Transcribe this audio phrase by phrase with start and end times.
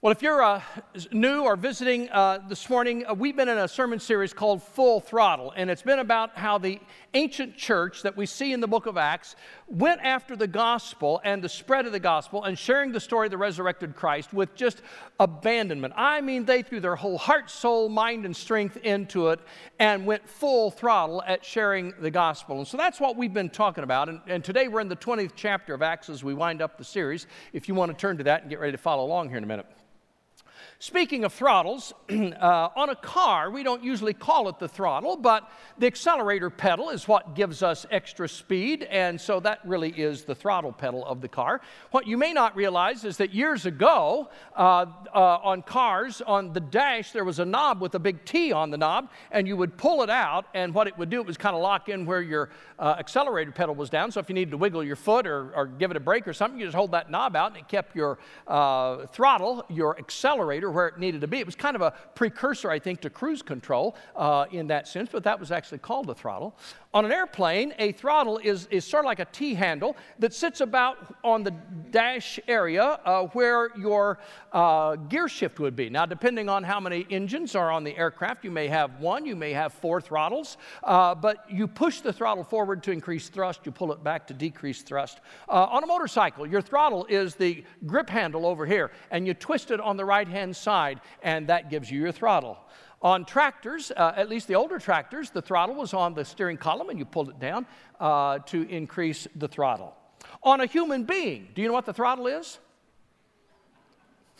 [0.00, 0.62] Well, if you're uh,
[1.10, 5.00] new or visiting uh, this morning, uh, we've been in a sermon series called Full
[5.00, 6.78] Throttle, and it's been about how the
[7.14, 9.34] ancient church that we see in the book of Acts
[9.66, 13.32] went after the gospel and the spread of the gospel and sharing the story of
[13.32, 14.82] the resurrected Christ with just
[15.18, 15.94] abandonment.
[15.96, 19.40] I mean, they threw their whole heart, soul, mind, and strength into it
[19.80, 22.58] and went full throttle at sharing the gospel.
[22.58, 24.08] And so that's what we've been talking about.
[24.08, 26.84] And, and today we're in the 20th chapter of Acts as we wind up the
[26.84, 27.26] series.
[27.52, 29.42] If you want to turn to that and get ready to follow along here in
[29.42, 29.66] a minute.
[30.80, 35.50] Speaking of throttles, uh, on a car, we don't usually call it the throttle, but
[35.76, 40.36] the accelerator pedal is what gives us extra speed, and so that really is the
[40.36, 41.60] throttle pedal of the car.
[41.90, 46.60] What you may not realize is that years ago, uh, uh, on cars, on the
[46.60, 49.76] dash, there was a knob with a big T on the knob, and you would
[49.76, 52.22] pull it out, and what it would do, it was kind of lock in where
[52.22, 54.12] your uh, accelerator pedal was down.
[54.12, 56.32] So if you needed to wiggle your foot or, or, give it a break or
[56.32, 60.67] something, you just hold that knob out, and it kept your uh, throttle, your accelerator,
[60.70, 61.38] where it needed to be.
[61.38, 65.08] It was kind of a precursor, I think, to cruise control uh, in that sense,
[65.10, 66.56] but that was actually called a throttle.
[66.94, 70.62] On an airplane, a throttle is, is sort of like a T handle that sits
[70.62, 71.50] about on the
[71.90, 74.20] dash area uh, where your
[74.52, 75.90] uh, gear shift would be.
[75.90, 79.36] Now, depending on how many engines are on the aircraft, you may have one, you
[79.36, 83.72] may have four throttles, uh, but you push the throttle forward to increase thrust, you
[83.72, 85.20] pull it back to decrease thrust.
[85.46, 89.70] Uh, on a motorcycle, your throttle is the grip handle over here, and you twist
[89.70, 92.56] it on the right hand side, and that gives you your throttle.
[93.00, 96.90] On tractors, uh, at least the older tractors, the throttle was on the steering column
[96.90, 97.64] and you pulled it down
[98.00, 99.94] uh, to increase the throttle.
[100.42, 102.58] On a human being, do you know what the throttle is?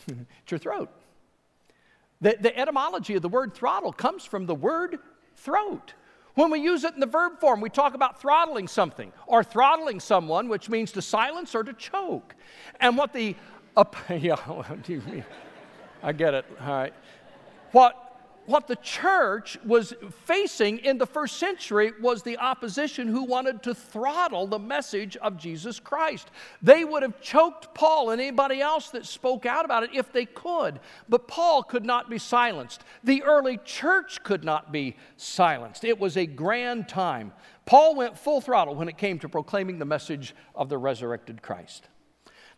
[0.09, 0.91] it's your throat.
[2.21, 4.99] The, the etymology of the word throttle comes from the word
[5.37, 5.95] throat.
[6.35, 10.01] When we use it in the verb form, we talk about throttling something or throttling
[10.01, 12.35] someone, which means to silence or to choke.
[12.81, 13.37] And what the,
[13.77, 14.37] uh, yeah,
[16.03, 16.45] I get it.
[16.61, 16.95] All right.
[17.73, 18.08] What
[18.49, 19.93] what the church was
[20.25, 25.37] facing in the first century was the opposition who wanted to throttle the message of
[25.37, 26.31] Jesus Christ.
[26.63, 30.25] They would have choked Paul and anybody else that spoke out about it if they
[30.25, 30.81] could.
[31.11, 32.85] But Paul could not be silenced.
[33.05, 35.85] The early church could not be silenced.
[35.85, 37.35] It was a grand time.
[37.67, 41.89] Paul went full throttle when it came to proclaiming the message of the resurrected Christ.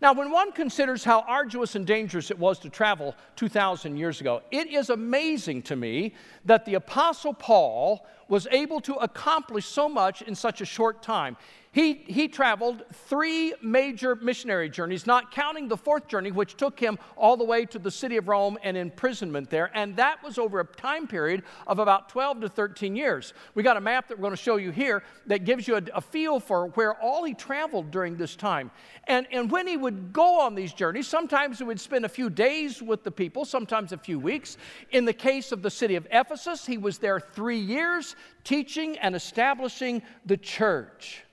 [0.00, 4.40] Now, when one considers how arduous and dangerous it was to travel 2,000 years ago,
[4.50, 6.14] it is amazing to me
[6.46, 11.36] that the Apostle Paul was able to accomplish so much in such a short time.
[11.72, 16.98] He, he traveled three major missionary journeys, not counting the fourth journey, which took him
[17.16, 19.70] all the way to the city of Rome and imprisonment there.
[19.72, 23.34] And that was over a time period of about 12 to 13 years.
[23.54, 25.82] We got a map that we're going to show you here that gives you a,
[25.94, 28.72] a feel for where all he traveled during this time.
[29.04, 32.30] And, and when he would go on these journeys, sometimes he would spend a few
[32.30, 34.56] days with the people, sometimes a few weeks.
[34.90, 39.14] In the case of the city of Ephesus, he was there three years teaching and
[39.14, 41.24] establishing the church.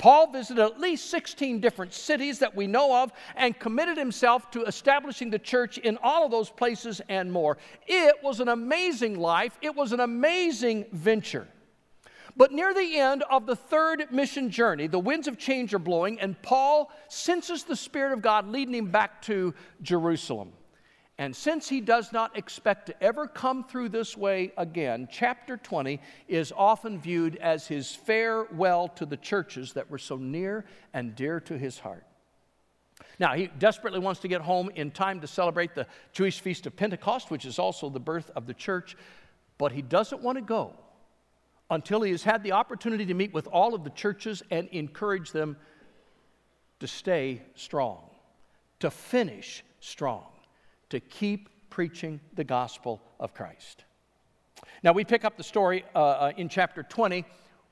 [0.00, 4.64] Paul visited at least 16 different cities that we know of and committed himself to
[4.64, 7.58] establishing the church in all of those places and more.
[7.86, 11.46] It was an amazing life, it was an amazing venture.
[12.34, 16.18] But near the end of the third mission journey, the winds of change are blowing,
[16.18, 19.52] and Paul senses the Spirit of God leading him back to
[19.82, 20.52] Jerusalem.
[21.20, 26.00] And since he does not expect to ever come through this way again, chapter 20
[26.28, 30.64] is often viewed as his farewell to the churches that were so near
[30.94, 32.06] and dear to his heart.
[33.18, 36.74] Now, he desperately wants to get home in time to celebrate the Jewish feast of
[36.74, 38.96] Pentecost, which is also the birth of the church,
[39.58, 40.72] but he doesn't want to go
[41.70, 45.32] until he has had the opportunity to meet with all of the churches and encourage
[45.32, 45.58] them
[46.78, 48.08] to stay strong,
[48.78, 50.24] to finish strong
[50.90, 53.84] to keep preaching the gospel of Christ.
[54.82, 57.24] Now, we pick up the story uh, uh, in chapter 20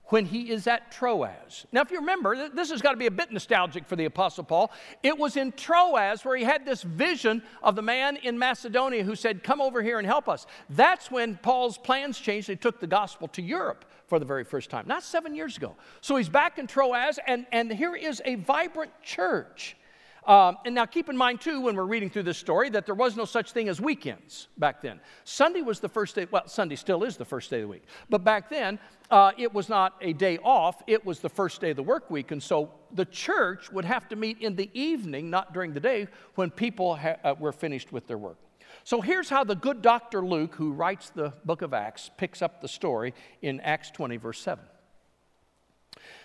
[0.07, 1.67] when he is at Troas.
[1.71, 4.45] Now, if you remember, this has got to be a bit nostalgic for the Apostle
[4.45, 4.73] Paul.
[5.03, 9.15] It was in Troas where he had this vision of the man in Macedonia who
[9.15, 10.47] said, Come over here and help us.
[10.71, 12.49] That's when Paul's plans changed.
[12.49, 15.77] He took the gospel to Europe for the very first time, not seven years ago.
[16.01, 19.77] So he's back in Troas, and, and here is a vibrant church.
[20.27, 22.95] Um, and now keep in mind, too, when we're reading through this story, that there
[22.95, 25.01] was no such thing as weekends back then.
[25.25, 27.85] Sunday was the first day, well, Sunday still is the first day of the week.
[28.11, 28.79] But back then,
[29.11, 32.11] uh, it was not a day off, it was the first day of the work
[32.11, 32.31] week.
[32.31, 36.09] And so the church would have to meet in the evening, not during the day,
[36.35, 38.39] when people ha- uh, were finished with their work.
[38.85, 40.25] So here's how the good Dr.
[40.25, 44.41] Luke, who writes the book of Acts, picks up the story in Acts 20, verse
[44.41, 44.65] 7.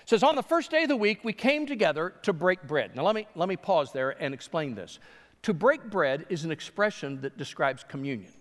[0.06, 2.96] Says, On the first day of the week, we came together to break bread.
[2.96, 5.00] Now, let me, let me pause there and explain this.
[5.44, 8.32] To break bread is an expression that describes communion.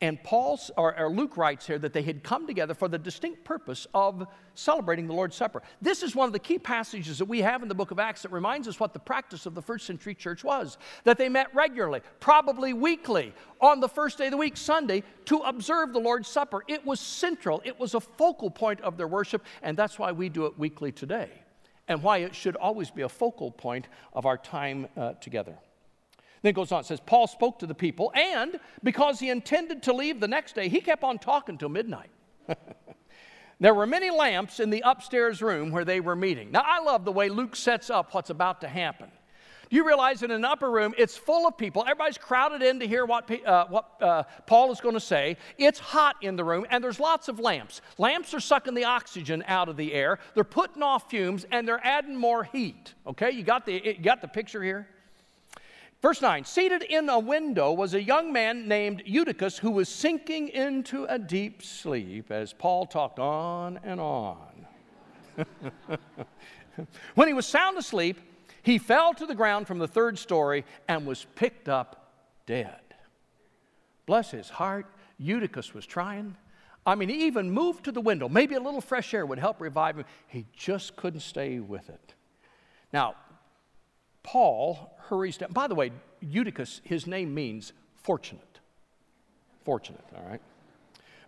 [0.00, 3.44] And Paul or, or, Luke writes here that they had come together for the distinct
[3.44, 5.62] purpose of celebrating the Lord's Supper.
[5.80, 8.22] This is one of the key passages that we have in the book of Acts
[8.22, 10.78] that reminds us what the practice of the first century church was.
[11.04, 15.38] That they met regularly, probably weekly, on the first day of the week, Sunday, to
[15.38, 16.64] observe the Lord's Supper.
[16.68, 20.28] It was central, it was a focal point of their worship, and that's why we
[20.28, 21.30] do it weekly today,
[21.88, 25.56] and why it should always be a focal point of our time uh, together.
[26.44, 29.82] Then it goes on, it says, Paul spoke to the people, and because he intended
[29.84, 32.10] to leave the next day, he kept on talking till midnight.
[33.60, 36.52] there were many lamps in the upstairs room where they were meeting.
[36.52, 39.10] Now, I love the way Luke sets up what's about to happen.
[39.70, 41.80] Do you realize in an upper room, it's full of people.
[41.80, 45.38] Everybody's crowded in to hear what, uh, what uh, Paul is going to say.
[45.56, 47.80] It's hot in the room, and there's lots of lamps.
[47.96, 50.18] Lamps are sucking the oxygen out of the air.
[50.34, 52.92] They're putting off fumes, and they're adding more heat.
[53.06, 54.88] Okay, you got the, you got the picture here?
[56.04, 60.48] Verse 9 Seated in a window was a young man named Eutychus who was sinking
[60.48, 64.66] into a deep sleep as Paul talked on and on.
[67.14, 68.20] when he was sound asleep,
[68.62, 72.12] he fell to the ground from the third story and was picked up
[72.44, 72.82] dead.
[74.04, 74.84] Bless his heart,
[75.16, 76.36] Eutychus was trying.
[76.84, 78.28] I mean, he even moved to the window.
[78.28, 80.04] Maybe a little fresh air would help revive him.
[80.26, 82.12] He just couldn't stay with it.
[82.92, 83.14] Now,
[84.34, 85.52] Paul hurries down.
[85.52, 88.58] By the way, Eutychus, his name means fortunate.
[89.62, 90.40] Fortunate, all right?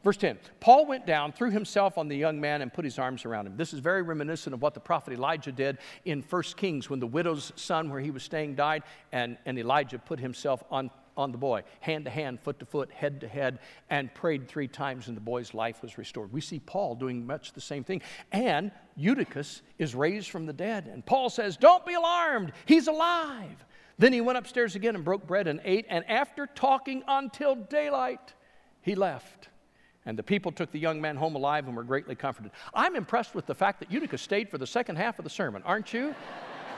[0.02, 3.24] Verse 10 Paul went down, threw himself on the young man, and put his arms
[3.24, 3.56] around him.
[3.56, 7.06] This is very reminiscent of what the prophet Elijah did in 1 Kings when the
[7.06, 8.82] widow's son, where he was staying, died,
[9.12, 12.90] and, and Elijah put himself on on the boy, hand to hand, foot to foot,
[12.90, 13.58] head to head,
[13.90, 16.32] and prayed three times, and the boy's life was restored.
[16.32, 18.02] We see Paul doing much the same thing.
[18.32, 20.86] And Eutychus is raised from the dead.
[20.86, 23.64] And Paul says, Don't be alarmed, he's alive.
[23.98, 28.34] Then he went upstairs again and broke bread and ate, and after talking until daylight,
[28.82, 29.48] he left.
[30.04, 32.52] And the people took the young man home alive and were greatly comforted.
[32.74, 35.62] I'm impressed with the fact that Eutychus stayed for the second half of the sermon,
[35.64, 36.14] aren't you?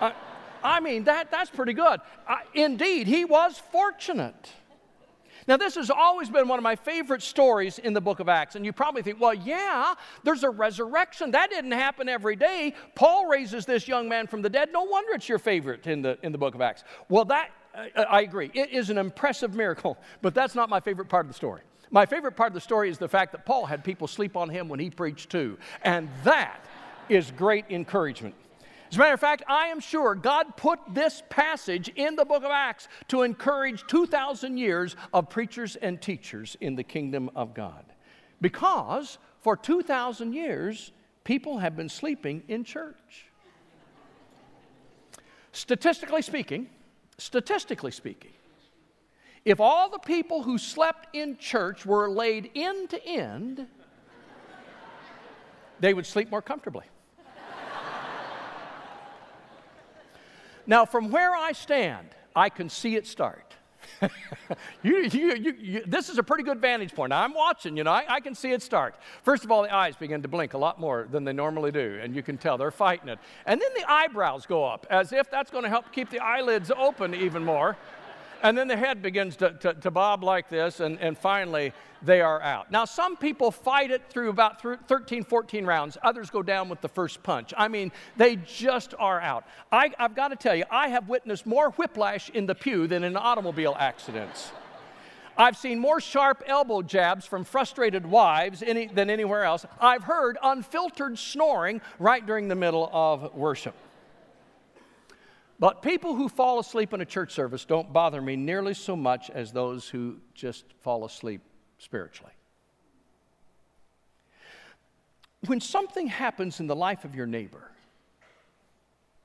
[0.00, 0.12] Uh,
[0.62, 2.00] I mean, that, that's pretty good.
[2.55, 4.52] Indeed, he was fortunate.
[5.46, 8.55] Now, this has always been one of my favorite stories in the book of Acts.
[8.55, 11.31] And you probably think, well, yeah, there's a resurrection.
[11.31, 12.75] That didn't happen every day.
[12.94, 14.69] Paul raises this young man from the dead.
[14.75, 16.84] No wonder it's your favorite in the, in the book of Acts.
[17.08, 18.50] Well, that, uh, I agree.
[18.52, 21.62] It is an impressive miracle, but that's not my favorite part of the story.
[21.90, 24.50] My favorite part of the story is the fact that Paul had people sleep on
[24.50, 25.56] him when he preached too.
[25.81, 26.62] And that
[27.08, 28.34] is great encouragement.
[28.90, 32.43] As a matter of fact, I am sure God put this passage in the book
[32.43, 37.85] of Acts to encourage 2,000 years of preachers and teachers in the kingdom of God.
[38.40, 40.93] Because for 2,000 years,
[41.25, 43.26] people have been sleeping in church.
[45.52, 46.69] Statistically speaking,
[47.19, 48.32] statistically speaking,
[49.44, 53.67] if all the people who slept in church were laid end to end,
[55.81, 56.85] they would sleep more comfortably.
[60.69, 63.55] Now, from where I stand, I can see it start.
[64.82, 67.09] you, you, you, this is a pretty good vantage point.
[67.09, 68.97] Now, I'm watching, you know, I, I, can see it start.
[69.23, 71.99] First of all, the eyes begin to blink a lot more than they normally do,
[72.03, 73.19] and you can tell they're fighting it.
[73.47, 76.71] And then the eyebrows go up, as if that's going to help keep the eyelids
[76.76, 77.76] open even more.
[78.43, 82.21] And then the head begins to, to, to, bob like this, and, and finally they
[82.21, 82.71] are out.
[82.71, 85.99] Now, some people fight it through about 13, 14 rounds.
[86.02, 87.52] Others go down with the first punch.
[87.57, 89.45] I mean, they just are out.
[89.73, 93.02] I, I've got to tell you, I have witnessed more whiplash in the pew than
[93.02, 94.52] in automobile accidents.
[95.37, 99.66] I've seen more sharp elbow jabs from frustrated wives any, than anywhere else.
[99.80, 103.75] I've heard unfiltered snoring right during the middle of worship.
[105.61, 109.29] But people who fall asleep in a church service don't bother me nearly so much
[109.31, 111.41] as those who just fall asleep
[111.79, 112.33] spiritually.
[115.47, 117.71] When something happens in the life of your neighbor,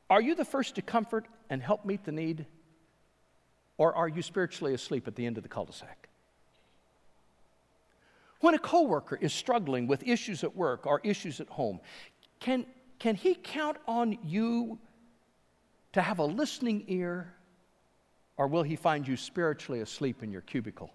[0.10, 2.46] are you the first to comfort and help meet the need?
[3.78, 6.10] Or are you spiritually asleep at the end of the cul de sac?
[8.40, 11.80] When a coworker is struggling with issues at work or issues at home,
[12.40, 12.66] can,
[13.00, 14.80] can he count on you
[15.93, 17.33] to have a listening ear,
[18.38, 20.91] or will he find you spiritually asleep in your cubicle?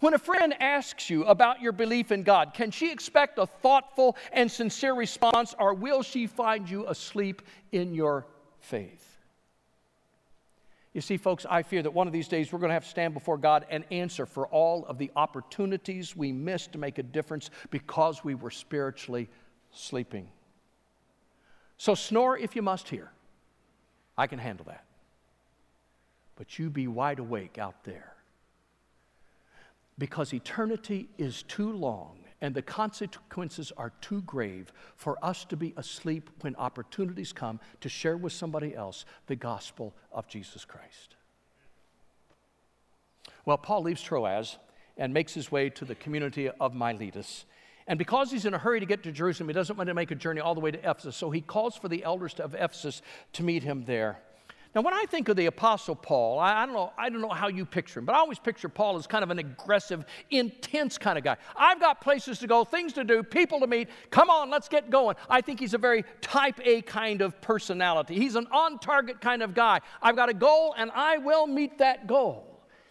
[0.00, 4.16] When a friend asks you about your belief in God, can she expect a thoughtful
[4.32, 8.26] and sincere response, or will she find you asleep in your
[8.58, 9.08] faith?
[10.92, 12.90] You see, folks, I fear that one of these days we're going to have to
[12.90, 17.02] stand before God and answer for all of the opportunities we missed to make a
[17.02, 19.30] difference because we were spiritually
[19.70, 20.28] sleeping.
[21.78, 23.10] So snore if you must here.
[24.16, 24.84] I can handle that.
[26.36, 28.14] but you be wide awake out there.
[29.98, 35.74] Because eternity is too long and the consequences are too grave for us to be
[35.76, 41.14] asleep when opportunities come to share with somebody else the gospel of Jesus Christ.
[43.44, 44.58] Well, Paul leaves Troas
[44.96, 47.44] and makes his way to the community of Miletus.
[47.92, 50.10] And because he's in a hurry to get to Jerusalem, he doesn't want to make
[50.10, 51.14] a journey all the way to Ephesus.
[51.14, 53.02] So he calls for the elders of Ephesus
[53.34, 54.18] to meet him there.
[54.74, 57.28] Now, when I think of the Apostle Paul, I, I, don't know, I don't know
[57.28, 60.96] how you picture him, but I always picture Paul as kind of an aggressive, intense
[60.96, 61.36] kind of guy.
[61.54, 63.90] I've got places to go, things to do, people to meet.
[64.08, 65.16] Come on, let's get going.
[65.28, 68.14] I think he's a very type A kind of personality.
[68.14, 69.82] He's an on target kind of guy.
[70.00, 72.48] I've got a goal, and I will meet that goal.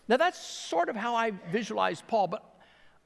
[0.07, 2.50] Now, that's sort of how I visualize Paul, but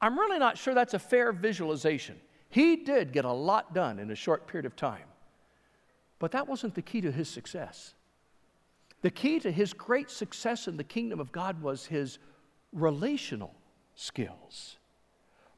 [0.05, 2.17] I'm really not sure that's a fair visualization.
[2.49, 5.07] He did get a lot done in a short period of time,
[6.19, 7.95] but that wasn't the key to his success.
[9.01, 12.19] The key to his great success in the kingdom of God was his
[12.71, 13.55] relational
[13.95, 14.77] skills.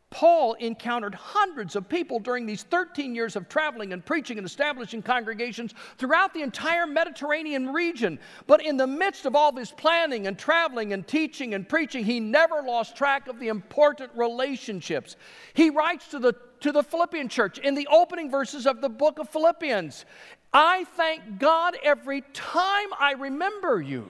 [0.10, 5.02] Paul encountered hundreds of people during these 13 years of traveling and preaching and establishing
[5.02, 8.18] congregations throughout the entire Mediterranean region.
[8.48, 12.22] But in the midst of all this planning and traveling and teaching and preaching, he
[12.22, 15.18] never lost track of the important relationships.
[15.54, 19.20] He writes to the, to the Philippian church in the opening verses of the book
[19.20, 20.06] of Philippians
[20.54, 24.10] I thank God every time I remember you.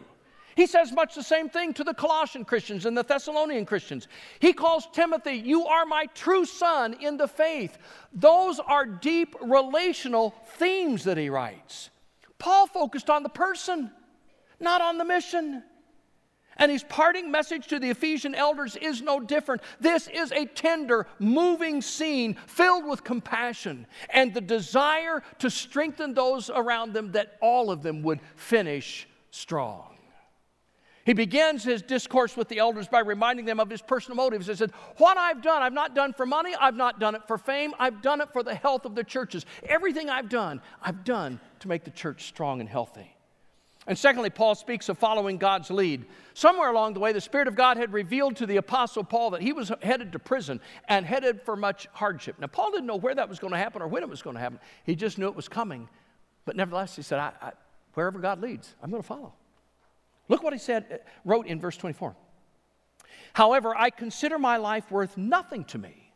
[0.58, 4.08] He says much the same thing to the Colossian Christians and the Thessalonian Christians.
[4.40, 7.78] He calls Timothy, You are my true son in the faith.
[8.12, 11.92] Those are deep relational themes that he writes.
[12.40, 13.92] Paul focused on the person,
[14.60, 15.62] not on the mission.
[16.56, 19.62] And his parting message to the Ephesian elders is no different.
[19.80, 26.50] This is a tender, moving scene filled with compassion and the desire to strengthen those
[26.50, 29.87] around them that all of them would finish strong.
[31.08, 34.48] He begins his discourse with the elders by reminding them of his personal motives.
[34.48, 37.38] He said, What I've done, I've not done for money, I've not done it for
[37.38, 39.46] fame, I've done it for the health of the churches.
[39.64, 43.16] Everything I've done, I've done to make the church strong and healthy.
[43.88, 46.04] And secondly, Paul speaks of following God's lead.
[46.34, 49.42] Somewhere along the way, the Spirit of God had revealed to the Apostle Paul that
[49.42, 50.60] he was headed to prison
[50.90, 52.36] and headed for much hardship.
[52.38, 54.36] Now, Paul didn't know where that was going to happen or when it was going
[54.36, 54.60] to happen.
[54.84, 55.88] He just knew it was coming.
[56.44, 57.52] But nevertheless, he said, I, I,
[57.94, 59.34] Wherever God leads, I'm going to follow.
[60.30, 62.16] Look what he said, uh, wrote in verse 24.
[63.34, 66.12] However, I consider my life worth nothing to me,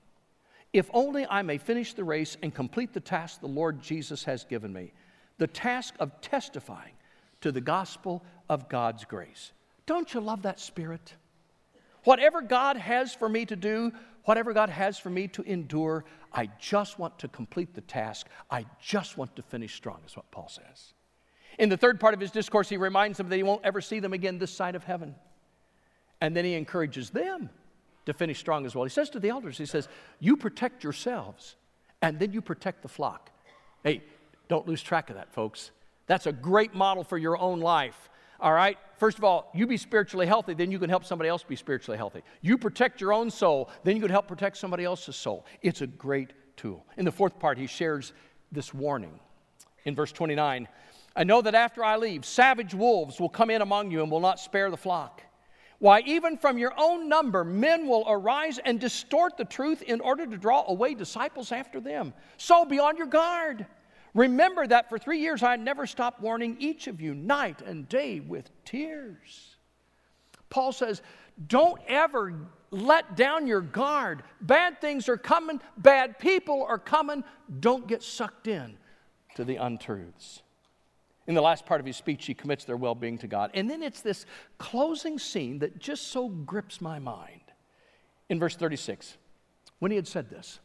[0.73, 4.43] if only I may finish the race and complete the task the Lord Jesus has
[4.43, 4.93] given me
[5.37, 6.93] the task of testifying
[7.41, 9.53] to the gospel of God's grace.
[9.87, 11.15] Don't you love that spirit?
[12.03, 13.91] Whatever God has for me to do,
[14.25, 18.27] whatever God has for me to endure, I just want to complete the task.
[18.51, 20.93] I just want to finish strong, is what Paul says.
[21.57, 23.99] In the third part of his discourse, he reminds them that he won't ever see
[23.99, 25.15] them again this side of heaven.
[26.19, 27.49] And then he encourages them
[28.05, 28.83] to finish strong as well.
[28.83, 29.87] He says to the elders, he says,
[30.19, 31.55] You protect yourselves,
[32.01, 33.31] and then you protect the flock.
[33.83, 34.03] Hey,
[34.47, 35.71] don't lose track of that, folks.
[36.07, 38.09] That's a great model for your own life.
[38.39, 38.77] All right?
[38.97, 41.97] First of all, you be spiritually healthy, then you can help somebody else be spiritually
[41.97, 42.21] healthy.
[42.41, 45.45] You protect your own soul, then you can help protect somebody else's soul.
[45.61, 46.85] It's a great tool.
[46.97, 48.13] In the fourth part, he shares
[48.51, 49.19] this warning.
[49.85, 50.67] In verse 29,
[51.15, 54.19] I know that after I leave, savage wolves will come in among you and will
[54.19, 55.21] not spare the flock.
[55.79, 60.27] Why, even from your own number, men will arise and distort the truth in order
[60.27, 62.13] to draw away disciples after them.
[62.37, 63.65] So be on your guard.
[64.13, 68.19] Remember that for three years I never stopped warning each of you night and day
[68.19, 69.55] with tears.
[70.49, 71.01] Paul says,
[71.47, 72.35] Don't ever
[72.69, 74.23] let down your guard.
[74.39, 77.23] Bad things are coming, bad people are coming.
[77.59, 78.77] Don't get sucked in
[79.35, 80.43] to the untruths.
[81.31, 83.51] In the last part of his speech, he commits their well being to God.
[83.53, 84.25] And then it's this
[84.57, 87.39] closing scene that just so grips my mind.
[88.27, 89.15] In verse 36,
[89.79, 90.59] when he had said this,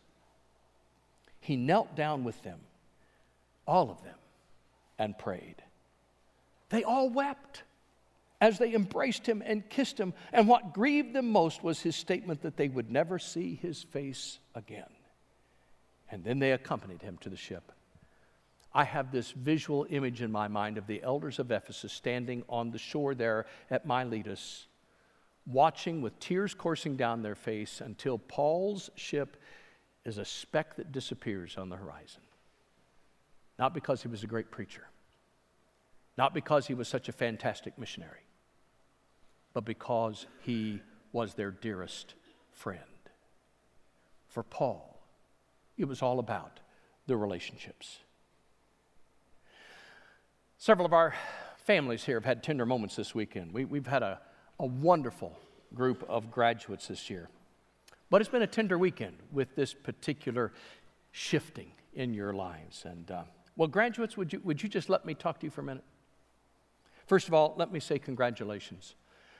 [1.39, 2.59] he knelt down with them,
[3.65, 4.17] all of them,
[4.99, 5.63] and prayed.
[6.71, 7.63] They all wept
[8.41, 10.15] as they embraced him and kissed him.
[10.33, 14.41] And what grieved them most was his statement that they would never see his face
[14.53, 14.91] again.
[16.11, 17.71] And then they accompanied him to the ship.
[18.77, 22.71] I have this visual image in my mind of the elders of Ephesus standing on
[22.71, 24.67] the shore there at Miletus,
[25.47, 29.39] watching with tears coursing down their face until Paul's ship
[30.05, 32.21] is a speck that disappears on the horizon.
[33.59, 34.87] Not because he was a great preacher,
[36.19, 38.27] not because he was such a fantastic missionary,
[39.55, 42.13] but because he was their dearest
[42.53, 42.83] friend.
[44.29, 45.01] For Paul,
[45.79, 46.61] it was all about
[47.07, 48.01] the relationships.
[50.67, 51.15] Several of our
[51.59, 53.53] families here have had tender moments this weekend.
[53.53, 54.19] We, we've had a,
[54.59, 55.39] a wonderful
[55.73, 57.29] group of graduates this year.
[58.11, 60.51] But it's been a tender weekend with this particular
[61.13, 62.85] shifting in your lives.
[62.85, 63.23] And uh,
[63.55, 65.85] well, graduates, would you, would you just let me talk to you for a minute?
[67.07, 68.97] First of all, let me say congratulations.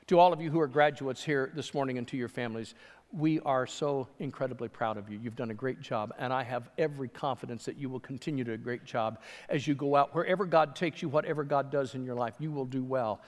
[0.07, 2.77] To all of you who are graduates here this morning and to your families,
[3.13, 5.19] we are so incredibly proud of you.
[5.23, 8.51] You've done a great job, and I have every confidence that you will continue to
[8.51, 10.15] do a great job as you go out.
[10.15, 13.21] Wherever God takes you, whatever God does in your life, you will do well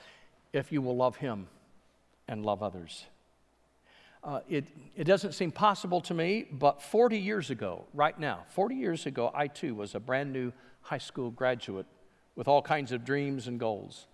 [0.52, 1.46] if you will love Him
[2.26, 3.06] and love others.
[4.22, 4.66] Uh, it,
[4.96, 9.30] it doesn't seem possible to me, but 40 years ago, right now, 40 years ago,
[9.32, 11.86] I too was a brand new high school graduate
[12.34, 14.06] with all kinds of dreams and goals.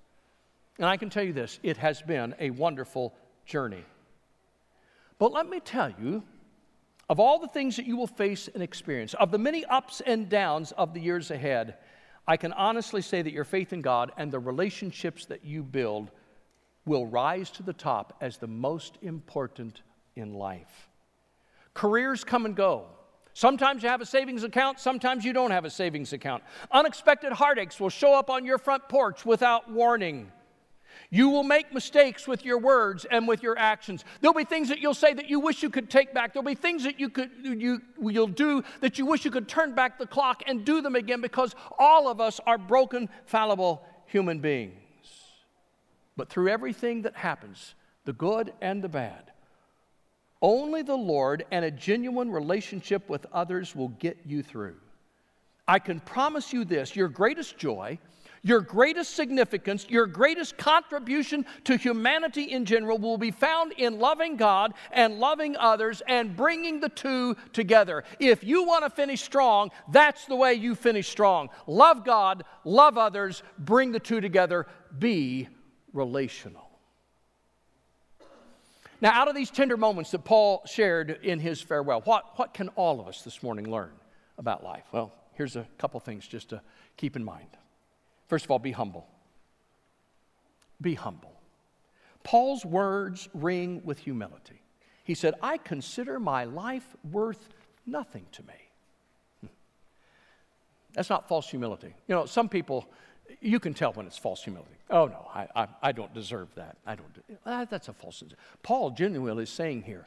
[0.79, 3.15] And I can tell you this it has been a wonderful
[3.47, 3.85] journey.
[5.19, 6.23] But let me tell you,
[7.09, 10.29] of all the things that you will face and experience, of the many ups and
[10.29, 11.77] downs of the years ahead,
[12.27, 16.11] I can honestly say that your faith in God and the relationships that you build
[16.87, 19.83] will rise to the top as the most important
[20.17, 20.89] in life.
[21.75, 22.87] Careers come and go.
[23.35, 26.45] Sometimes you have a savings account, sometimes you don't have a savings account.
[26.71, 30.31] Unexpected heartaches will show up on your front porch without warning.
[31.15, 34.05] You will make mistakes with your words and with your actions.
[34.21, 36.33] There'll be things that you'll say that you wish you could take back.
[36.33, 39.77] There'll be things that you could you you'll do that you wish you could turn
[39.77, 44.41] back the clock and do them again because all of us are broken, fallible human
[44.41, 44.75] beings.
[46.17, 49.31] But through everything that happens, the good and the bad,
[50.43, 54.79] only the Lord and a genuine relationship with others will get you through.
[55.69, 58.01] I can promise you this your greatest joy
[58.45, 64.37] your greatest significance, your greatest contribution to humanity in general will be found in loving
[64.37, 68.05] God and loving others and bringing the two together.
[68.21, 71.49] If you want to finish strong, that's the way you finish strong.
[71.67, 74.67] Love God, love others, bring the two together,
[74.99, 75.49] be
[75.95, 76.69] relational.
[79.01, 82.69] Now, out of these tender moments that Paul shared in his farewell, what, what can
[82.71, 83.93] all of us this morning learn
[84.37, 84.85] about life?
[84.93, 86.61] Well, here's a couple things just to
[86.97, 87.49] keep in mind.
[88.27, 89.07] First of all, be humble.
[90.81, 91.33] Be humble.
[92.23, 94.63] Paul's words ring with humility.
[95.05, 97.49] He said, I consider my life worth
[97.87, 98.55] nothing to me.
[99.41, 99.47] Hmm.
[100.95, 101.95] That's not false humility.
[102.09, 102.89] You know, some people,
[103.41, 104.77] you can tell when it's false humility.
[104.89, 106.79] Oh, no, I, I, I don't deserve that.
[106.87, 107.13] I don't.
[107.13, 108.23] Do, that's a false.
[108.63, 110.07] Paul genuinely is saying here,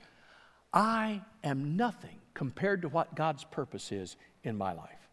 [0.74, 5.10] I am nothing compared to what God's purpose is in my life.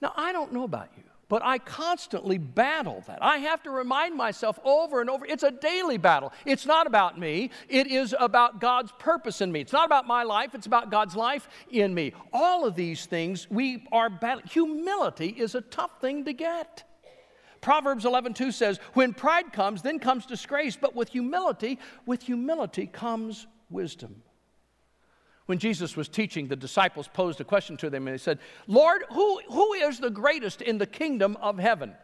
[0.00, 3.22] Now, I don't know about you, but I constantly battle that.
[3.22, 6.32] I have to remind myself over and over it's a daily battle.
[6.44, 9.60] It's not about me, it is about God's purpose in me.
[9.60, 12.12] It's not about my life, it's about God's life in me.
[12.32, 14.46] All of these things we are battling.
[14.48, 16.84] Humility is a tough thing to get.
[17.62, 23.46] Proverbs 11:2 says, "When pride comes, then comes disgrace, but with humility, with humility comes
[23.70, 24.22] wisdom."
[25.46, 29.04] When Jesus was teaching, the disciples posed a question to them and they said, Lord,
[29.10, 31.94] who, who is the greatest in the kingdom of heaven?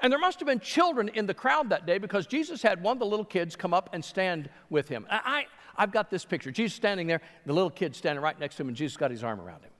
[0.00, 2.92] And there must have been children in the crowd that day because Jesus had one
[2.92, 5.06] of the little kids come up and stand with him.
[5.10, 6.50] I, I, have got this picture.
[6.50, 9.24] Jesus standing there, the little kid standing right next to him, and Jesus got his
[9.24, 9.70] arm around him.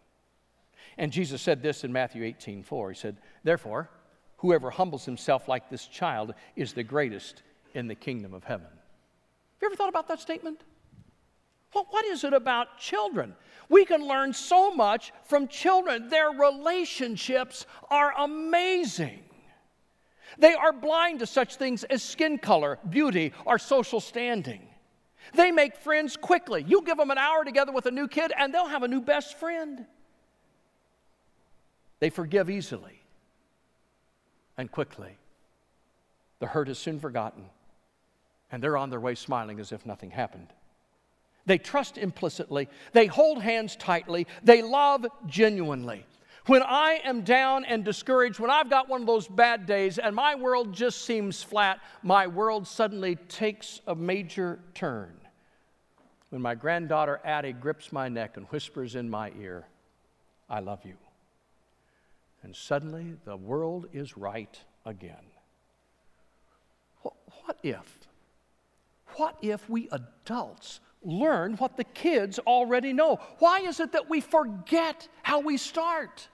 [0.97, 2.91] And Jesus said this in Matthew 18 4.
[2.91, 3.89] He said, Therefore,
[4.39, 7.43] whoever humbles himself like this child is the greatest
[7.75, 8.67] in the kingdom of heaven.
[8.67, 10.61] Have you ever thought about that statement?
[11.73, 13.35] What is it about children?
[13.69, 16.09] We can learn so much from children.
[16.09, 19.21] Their relationships are amazing.
[20.39, 24.63] They are blind to such things as skin color, beauty, or social standing.
[25.35, 26.65] They make friends quickly.
[26.67, 29.01] You give them an hour together with a new kid, and they'll have a new
[29.01, 29.85] best friend.
[32.01, 33.03] They forgive easily
[34.57, 35.19] and quickly.
[36.39, 37.45] The hurt is soon forgotten,
[38.51, 40.49] and they're on their way smiling as if nothing happened.
[41.49, 42.69] They trust implicitly.
[42.93, 44.27] They hold hands tightly.
[44.45, 46.05] They love genuinely.
[46.45, 50.15] When I am down and discouraged, when I've got one of those bad days and
[50.15, 55.15] my world just seems flat, my world suddenly takes a major turn.
[56.29, 59.67] When my granddaughter Addie grips my neck and whispers in my ear,
[60.51, 60.97] I love you.
[62.43, 65.25] And suddenly the world is right again.
[67.03, 68.01] What if?
[69.17, 73.19] What if we adults learn what the kids already know.
[73.39, 76.29] Why is it that we forget how we start?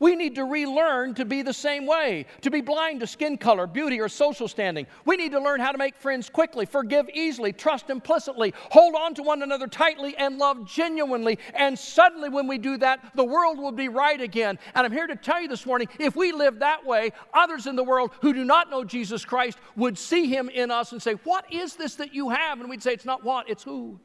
[0.00, 3.66] We need to relearn to be the same way, to be blind to skin color,
[3.66, 4.86] beauty, or social standing.
[5.04, 9.14] We need to learn how to make friends quickly, forgive easily, trust implicitly, hold on
[9.14, 11.40] to one another tightly, and love genuinely.
[11.52, 14.60] And suddenly, when we do that, the world will be right again.
[14.76, 17.74] And I'm here to tell you this morning if we live that way, others in
[17.74, 21.14] the world who do not know Jesus Christ would see him in us and say,
[21.24, 22.60] What is this that you have?
[22.60, 23.98] And we'd say, It's not what, it's who.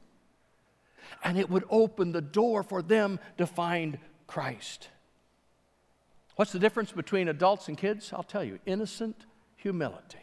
[1.23, 4.89] And it would open the door for them to find Christ.
[6.35, 8.11] What's the difference between adults and kids?
[8.13, 10.17] I'll tell you innocent humility.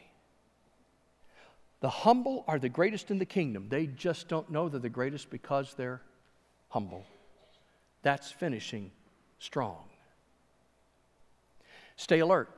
[1.80, 3.66] The humble are the greatest in the kingdom.
[3.68, 6.02] They just don't know they're the greatest because they're
[6.68, 7.06] humble.
[8.02, 8.90] That's finishing
[9.38, 9.84] strong.
[11.96, 12.48] Stay alert.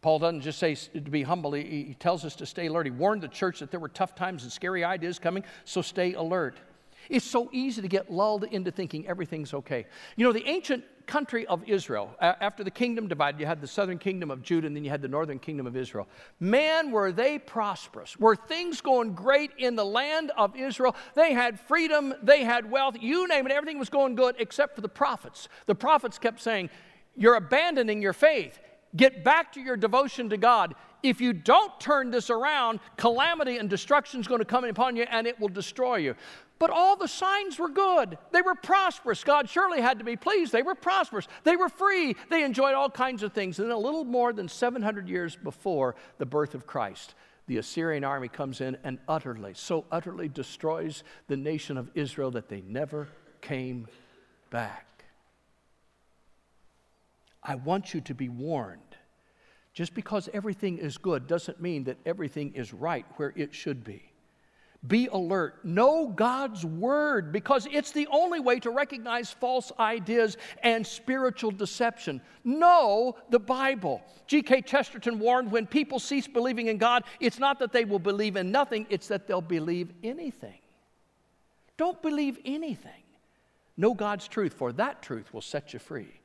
[0.00, 2.86] Paul doesn't just say to be humble, he, he tells us to stay alert.
[2.86, 6.14] He warned the church that there were tough times and scary ideas coming, so stay
[6.14, 6.58] alert.
[7.08, 9.86] It's so easy to get lulled into thinking everything's okay.
[10.16, 13.98] You know, the ancient country of Israel, after the kingdom divided, you had the southern
[13.98, 16.08] kingdom of Judah and then you had the northern kingdom of Israel.
[16.40, 18.18] Man, were they prosperous.
[18.18, 20.96] Were things going great in the land of Israel?
[21.14, 24.80] They had freedom, they had wealth, you name it, everything was going good except for
[24.80, 25.48] the prophets.
[25.66, 26.70] The prophets kept saying,
[27.16, 28.58] You're abandoning your faith.
[28.94, 30.74] Get back to your devotion to God.
[31.02, 35.04] If you don't turn this around, calamity and destruction is going to come upon you
[35.10, 36.14] and it will destroy you.
[36.58, 38.18] But all the signs were good.
[38.30, 39.24] They were prosperous.
[39.24, 40.52] God surely had to be pleased.
[40.52, 41.26] They were prosperous.
[41.42, 42.14] They were free.
[42.30, 43.58] They enjoyed all kinds of things.
[43.58, 47.14] And then, a little more than 700 years before the birth of Christ,
[47.48, 52.48] the Assyrian army comes in and utterly, so utterly destroys the nation of Israel that
[52.48, 53.08] they never
[53.40, 53.88] came
[54.50, 54.91] back.
[57.42, 58.80] I want you to be warned.
[59.74, 64.12] Just because everything is good doesn't mean that everything is right where it should be.
[64.86, 65.64] Be alert.
[65.64, 72.20] Know God's word because it's the only way to recognize false ideas and spiritual deception.
[72.42, 74.02] Know the Bible.
[74.26, 74.62] G.K.
[74.62, 78.50] Chesterton warned when people cease believing in God, it's not that they will believe in
[78.50, 80.58] nothing, it's that they'll believe anything.
[81.76, 82.90] Don't believe anything.
[83.76, 86.21] Know God's truth, for that truth will set you free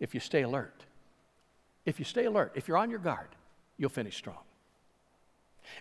[0.00, 0.84] if you stay alert.
[1.84, 3.28] If you stay alert, if you're on your guard,
[3.76, 4.42] you'll finish strong.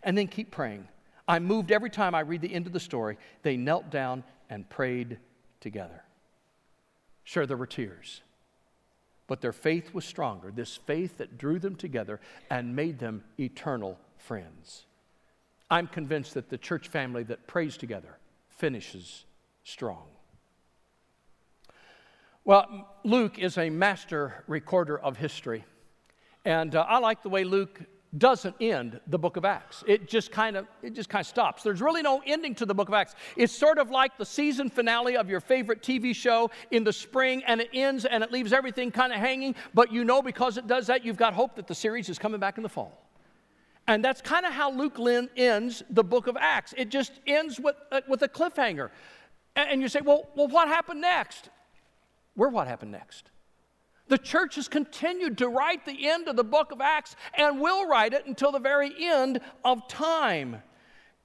[0.03, 0.87] And then keep praying
[1.29, 3.19] I'm moved every time I read the end of the story.
[3.43, 5.19] They knelt down and prayed
[5.61, 6.03] together.
[7.23, 8.21] Sure, there were tears,
[9.27, 13.99] but their faith was stronger, this faith that drew them together and made them eternal
[14.17, 14.87] friends.
[15.69, 18.17] I'm convinced that the church family that prays together
[18.49, 19.25] finishes
[19.63, 20.07] strong.
[22.45, 25.65] Well, Luke is a master recorder of history.
[26.45, 27.81] And uh, I like the way Luke
[28.17, 29.83] doesn't end the book of acts.
[29.85, 31.61] It just kind of it just kind of stops.
[31.61, 33.13] There's really no ending to the book of acts.
[33.35, 37.43] It's sort of like the season finale of your favorite tv show in the spring
[37.45, 39.53] and it ends and it leaves everything kind of hanging.
[39.75, 42.39] But you know because it does that you've got hope that the series is coming
[42.39, 43.05] back in the fall.
[43.87, 46.73] And that's kind of how luke lynn ends the book of acts.
[46.77, 48.89] It just ends with, uh, with a cliffhanger.
[49.55, 51.49] And you say well, well what happened next
[52.39, 53.29] where what happened next
[54.07, 57.87] the church has continued to write the end of the book of Acts and will
[57.87, 60.63] write it until the very end of time.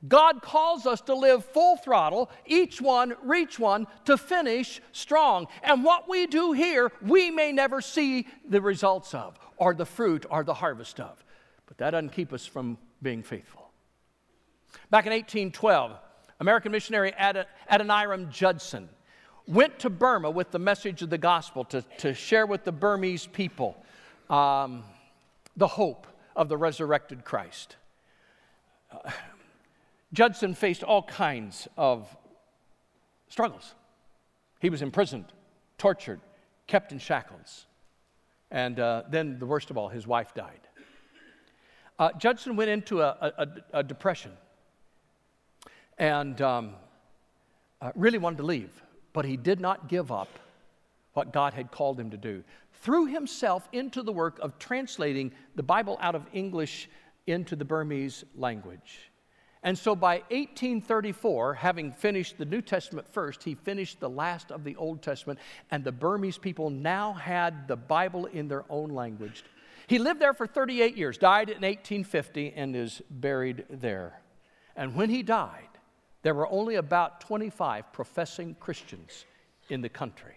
[0.06, 5.46] God calls us to live full throttle, each one, reach one, to finish strong.
[5.62, 10.26] And what we do here, we may never see the results of, or the fruit,
[10.28, 11.24] or the harvest of.
[11.64, 13.70] But that doesn't keep us from being faithful.
[14.90, 15.92] Back in 1812,
[16.40, 18.90] American missionary Adoniram Judson
[19.46, 23.26] went to Burma with the message of the gospel to, to share with the Burmese
[23.26, 23.76] people
[24.30, 24.84] um,
[25.56, 27.76] the hope of the resurrected Christ.
[28.90, 29.10] Uh,
[30.12, 32.16] Judson faced all kinds of
[33.28, 33.74] struggles.
[34.60, 35.26] He was imprisoned,
[35.76, 36.20] tortured,
[36.66, 37.66] kept in shackles.
[38.50, 40.60] And uh, then, the worst of all, his wife died.
[41.98, 44.32] Uh, Judson went into a, a, a depression
[45.98, 46.74] and um,
[47.80, 48.83] uh, really wanted to leave
[49.14, 50.28] but he did not give up
[51.14, 52.44] what God had called him to do.
[52.82, 56.90] Threw himself into the work of translating the Bible out of English
[57.26, 59.10] into the Burmese language.
[59.62, 64.62] And so by 1834, having finished the New Testament first, he finished the last of
[64.62, 65.38] the Old Testament,
[65.70, 69.42] and the Burmese people now had the Bible in their own language.
[69.86, 74.20] He lived there for 38 years, died in 1850, and is buried there.
[74.76, 75.68] And when he died,
[76.24, 79.26] there were only about 25 professing Christians
[79.68, 80.34] in the country.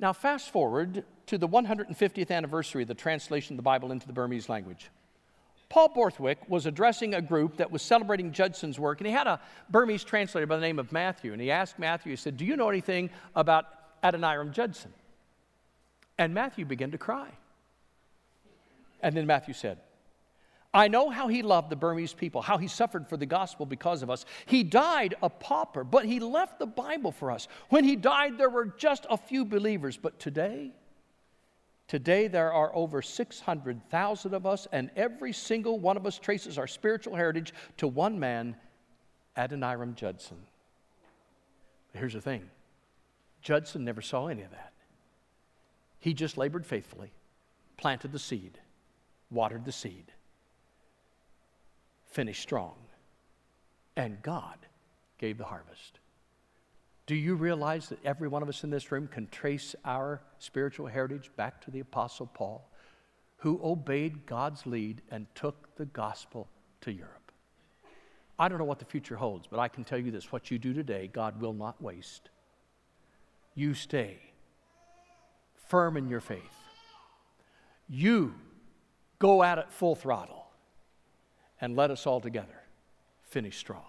[0.00, 4.14] Now, fast forward to the 150th anniversary of the translation of the Bible into the
[4.14, 4.90] Burmese language.
[5.68, 9.40] Paul Borthwick was addressing a group that was celebrating Judson's work, and he had a
[9.68, 11.34] Burmese translator by the name of Matthew.
[11.34, 13.66] And he asked Matthew, he said, Do you know anything about
[14.02, 14.94] Adoniram Judson?
[16.16, 17.28] And Matthew began to cry.
[19.02, 19.78] And then Matthew said,
[20.74, 24.02] I know how he loved the Burmese people, how he suffered for the gospel because
[24.02, 24.26] of us.
[24.44, 27.48] He died a pauper, but he left the Bible for us.
[27.70, 30.72] When he died, there were just a few believers, but today,
[31.86, 36.66] today there are over 600,000 of us, and every single one of us traces our
[36.66, 38.54] spiritual heritage to one man,
[39.38, 40.36] Adoniram Judson.
[41.92, 42.50] But here's the thing
[43.40, 44.74] Judson never saw any of that.
[45.98, 47.10] He just labored faithfully,
[47.78, 48.58] planted the seed,
[49.30, 50.12] watered the seed
[52.08, 52.74] finished strong.
[53.96, 54.58] And God
[55.18, 56.00] gave the harvest.
[57.06, 60.86] Do you realize that every one of us in this room can trace our spiritual
[60.86, 62.70] heritage back to the Apostle Paul,
[63.38, 66.48] who obeyed God's lead and took the gospel
[66.82, 67.32] to Europe?
[68.38, 70.58] I don't know what the future holds, but I can tell you this what you
[70.58, 72.30] do today, God will not waste.
[73.54, 74.18] You stay
[75.68, 76.42] firm in your faith.
[77.88, 78.34] You
[79.18, 80.37] go at it full throttle
[81.60, 82.62] and let us all together
[83.22, 83.84] finish strong.